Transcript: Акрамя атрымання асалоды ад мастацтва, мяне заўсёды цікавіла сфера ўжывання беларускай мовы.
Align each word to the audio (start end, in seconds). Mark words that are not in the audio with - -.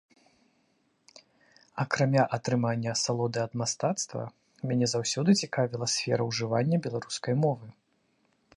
Акрамя 1.83 2.23
атрымання 2.37 2.89
асалоды 2.97 3.37
ад 3.45 3.53
мастацтва, 3.61 4.23
мяне 4.71 4.85
заўсёды 4.97 5.29
цікавіла 5.45 5.85
сфера 5.97 6.23
ўжывання 6.31 6.77
беларускай 6.87 7.35
мовы. 7.43 7.67